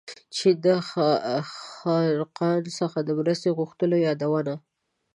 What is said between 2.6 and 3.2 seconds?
څخه د